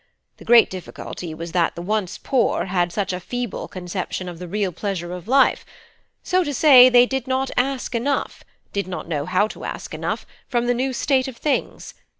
[0.37, 4.47] The great difficulty was that the once poor had such a feeble conception of the
[4.47, 5.63] real pleasure of life:
[6.23, 8.43] so to say, they did not ask enough,
[8.73, 11.93] did not know how to ask enough, from the new state of things.